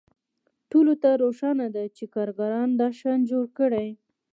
[0.69, 3.87] ټولو ته روښانه ده چې کارګرانو دا شیان جوړ کړي